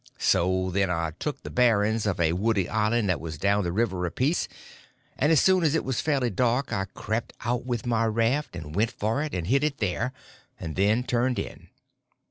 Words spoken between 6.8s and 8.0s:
crept out with